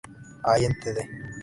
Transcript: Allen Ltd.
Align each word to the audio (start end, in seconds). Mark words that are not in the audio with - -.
Allen 0.53 0.73
Ltd. 0.79 1.05